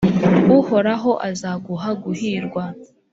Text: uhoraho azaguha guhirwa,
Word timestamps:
uhoraho 0.57 1.11
azaguha 1.29 1.89
guhirwa, 2.03 2.63